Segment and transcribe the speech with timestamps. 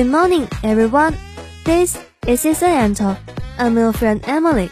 [0.00, 1.14] Good morning, everyone.
[1.62, 3.18] This is Isayento.
[3.58, 4.70] I'm your friend Emily.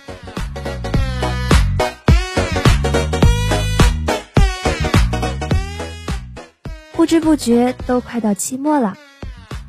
[6.92, 8.96] 不知不觉都快到期末了，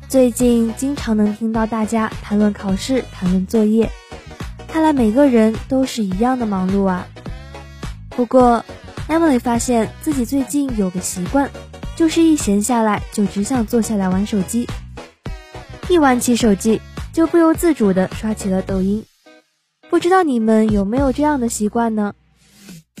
[0.08, 3.86] 最近经常能听到大家谈论考试、谈论作业，
[4.66, 7.06] 看来每个人都是一样的忙碌啊。
[8.08, 8.64] 不过
[9.10, 11.50] ，Emily 发现自己最近有个习惯，
[11.94, 14.66] 就是一闲下来就只想坐下来玩手机。
[15.90, 16.80] 一玩起手机，
[17.12, 19.04] 就不由自主地刷起了抖音。
[19.90, 22.14] 不知道你们有没有这样的习惯呢？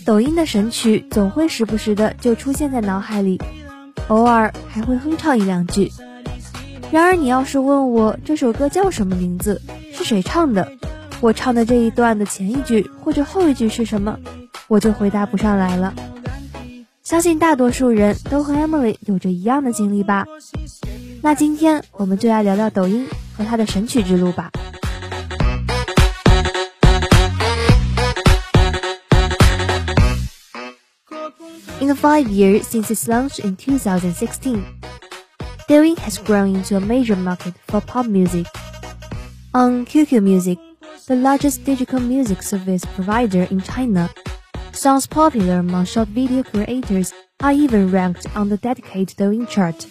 [0.04, 3.40] 抖音的神曲总会时不时的就出现在脑海里，
[4.08, 5.92] 偶尔还会哼唱一两句。
[6.90, 10.72] 然而，你要是问我这首歌叫什么名字，是谁唱的，
[11.20, 14.18] 我唱的这一段的前一句或者后一句是什么，
[14.66, 15.94] 我就回答不上来了。
[17.04, 20.26] 相信大多数人都和 Emily 有着一样的经历吧。
[21.21, 24.51] 那今天我们就来聊聊抖音和它的神曲之路吧。
[31.81, 34.63] In the five years since its launch in 2016,
[35.67, 38.47] Douyin has grown into a major market for pop music.
[39.53, 40.57] On QQ Music,
[41.07, 44.09] the largest digital music service provider in China,
[44.71, 49.85] songs popular among short video creators are even ranked on the dedicated Douyin chart.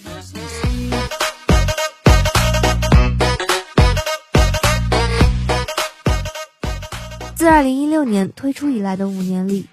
[7.40, 9.66] 自2016年推出以来的五年里，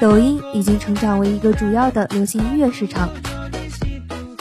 [0.00, 3.10] 抖音已经成长为一个主要的流行音乐市场。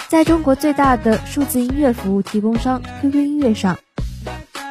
[0.09, 3.75] 在中国最大的数字音乐服务提供商 QQ 音乐上，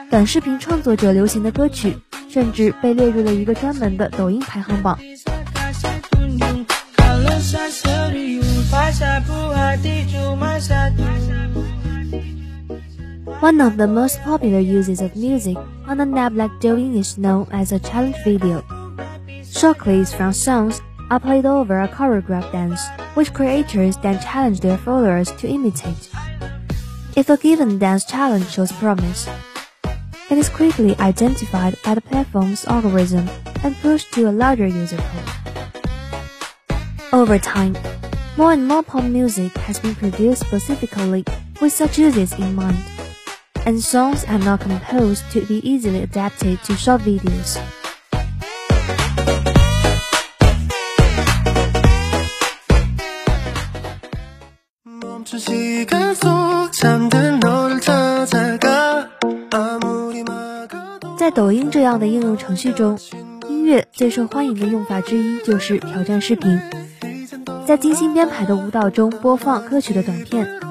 [0.09, 1.99] 短视频创作者流行的歌曲
[2.31, 4.97] 甚至被列入了一个专门的抖音排行榜。
[13.45, 17.73] One of the most popular uses of music on an app like Douyin is known as
[17.73, 18.65] a challenge video.
[19.45, 22.81] Short clips from songs are played over a choreographed dance,
[23.13, 26.09] which creators then challenge their followers to imitate.
[27.17, 29.29] If a given dance challenge shows promise,
[30.31, 33.29] it is quickly identified by the platform's algorithm
[33.63, 36.01] and pushed to a larger user pool.
[37.13, 37.77] Over time,
[38.39, 41.27] more and more pop music has been produced specifically
[41.61, 42.94] with such uses in mind
[43.67, 47.59] and songs are not composed to be easily adapted to short videos。
[61.17, 62.99] 在抖音这样的应用程序中，
[63.49, 66.61] 音乐最受欢迎的用法之一就是挑战视频，
[67.67, 70.64] 在精心编排的舞蹈中播放歌曲的短片。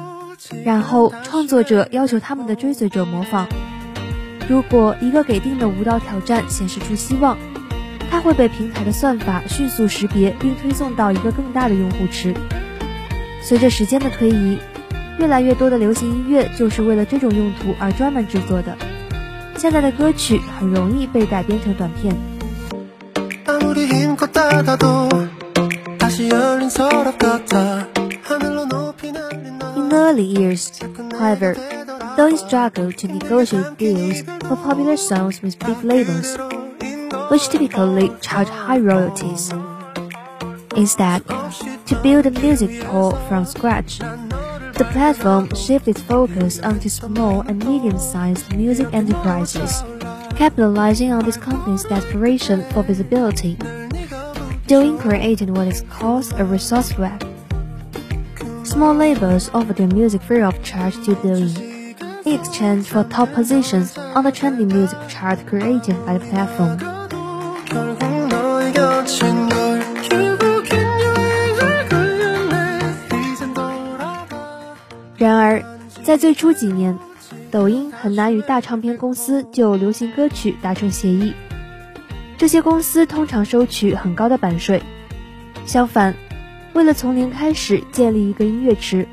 [0.63, 3.47] 然后创作者要求他们的追随者模仿。
[4.49, 7.37] 如果一个给定的舞蹈挑战显示出希望，
[8.11, 12.33] 它会被平台的算法迅速识别并推送到一个更大的用户池。
[13.41, 14.57] 随着时间的推移，
[15.17, 18.77] 越来越多的流行音乐就是为了这种用途而专门制作的。
[19.57, 22.13] 现在的歌曲很容易被改编成短片。
[29.93, 31.55] Early years, however,
[32.17, 36.37] Douyin struggled to negotiate deals for popular songs with big labels,
[37.29, 39.51] which typically charge high royalties.
[40.75, 41.23] Instead,
[41.85, 48.55] to build a music pool from scratch, the platform shifted focus onto small and medium-sized
[48.55, 49.83] music enterprises,
[50.35, 53.55] capitalizing on these companies' desperation for visibility.
[54.67, 57.32] Douyin created what is called a resource web
[58.73, 61.47] Small labels offer their music free of charge to in
[62.25, 66.79] exchange for top positions on the trending music chart created by the platform.
[75.17, 75.63] 然而，
[76.03, 76.97] 在最初几年，
[77.51, 81.35] 抖音很难与大唱片公司就流行歌曲达成协议。
[82.39, 84.81] 这些公司通常收取很高的版税。
[85.67, 86.15] 相反，
[86.73, 89.07] 为了从零开始建立一个音乐池，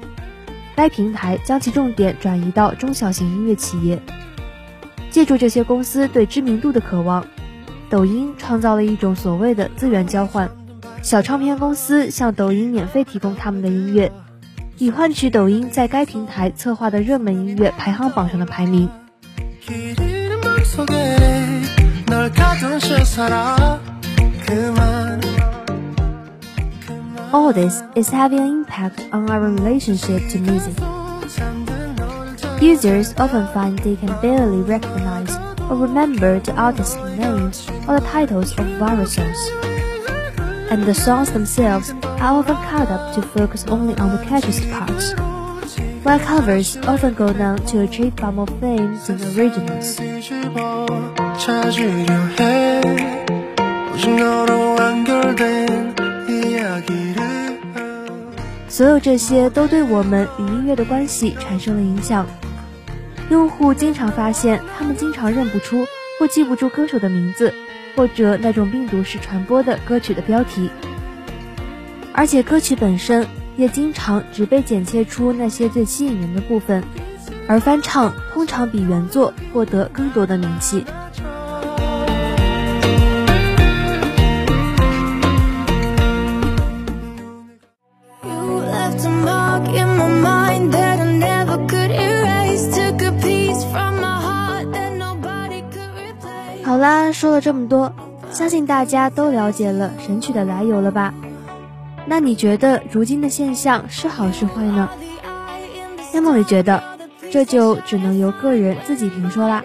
[0.74, 4.00] 该平台将其重点转移到中小型音乐企业。
[5.10, 7.26] 借助这些公司对知名度的渴望，
[7.90, 10.50] 抖音创造了一种所谓的资源交换：
[11.02, 14.10] 小唱片公司向抖音免费提供他们的音乐，
[14.78, 18.88] 以换取抖音在该平台策划的热门音乐排行榜上的排名。
[27.32, 30.74] All this is having an impact on our relationship to music.
[32.60, 35.30] Users often find they can barely recognize
[35.70, 39.38] or remember the artist's names or the titles of various songs.
[40.72, 45.14] And the songs themselves are often cut up to focus only on the catchiest parts,
[46.02, 50.00] while covers often go down to achieve far more fame than the originals.
[58.80, 62.26] 所有这些都对我们与音乐的关系产生了影响。
[63.28, 65.84] 用户经常发现，他们经常认不出
[66.18, 67.52] 或记不住歌手的名字，
[67.94, 70.70] 或者那种病毒式传播的歌曲的标题。
[72.14, 76.82] 而且歌曲本身也经常只被剪切出那些最吸引人的部分，
[77.46, 80.86] 而翻唱通常比原作获得更多的名气。
[97.12, 97.92] 说了这么多，
[98.32, 101.14] 相信大家都了解了神曲的来由了吧？
[102.06, 104.88] 那你觉得如今的现象是好是坏呢？
[106.12, 106.82] 那么我觉得
[107.30, 109.62] 这就只能由个人自己评说啦。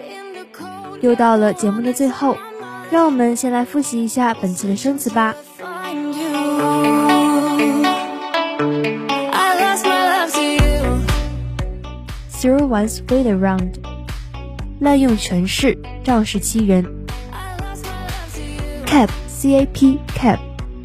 [1.00, 2.36] 又到了节目的最后，
[2.90, 5.34] 让我们先来复习一下本期的生词吧。
[12.38, 13.74] Throw one's weight around，
[14.78, 17.05] 滥用权势，仗势欺人。
[18.86, 20.38] Cap c a p cap，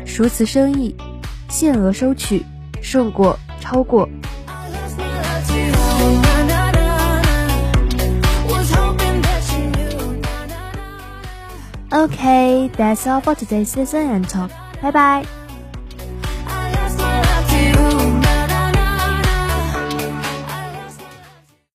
[0.06, 0.96] 熟词生义，
[1.48, 2.46] 限额收取，
[2.82, 4.10] 胜过，超过。
[11.94, 14.50] Okay, that's all for today's lesson and talk.
[14.82, 15.41] Bye bye.